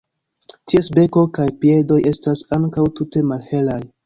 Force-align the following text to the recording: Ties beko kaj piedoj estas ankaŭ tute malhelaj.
Ties 0.71 0.89
beko 0.95 1.23
kaj 1.39 1.45
piedoj 1.65 1.99
estas 2.13 2.43
ankaŭ 2.59 2.89
tute 3.03 3.25
malhelaj. 3.35 3.79